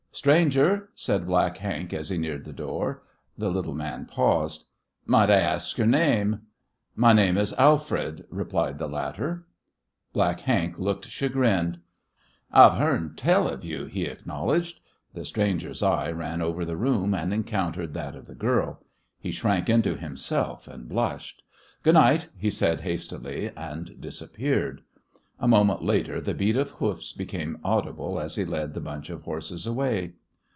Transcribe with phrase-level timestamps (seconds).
[0.13, 3.01] "Stranger," said Black Hank as he neared the door.
[3.37, 4.65] The little man paused.
[5.05, 6.41] "Might I ask yore name?"
[6.97, 9.47] "My name is Alfred," replied the latter.
[10.13, 11.79] Black Hank looked chagrined.
[12.51, 14.81] "I've hearn tell of you," he acknowledged.
[15.13, 18.83] The stranger's eye ran over the room, and encountered that of the girl.
[19.17, 21.41] He shrank into himself and blushed.
[21.83, 24.81] "Good night," he said, hastily, and disappeared.
[25.43, 29.23] A moment later the beat of hoofs became audible as he led the bunch of
[29.23, 30.13] horses away.